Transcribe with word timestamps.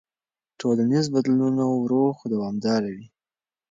ټولنیز 0.59 1.05
بدلونونه 1.15 1.63
ورو 1.81 2.03
خو 2.17 2.23
دوامداره 2.33 2.89
وي. 2.95 3.07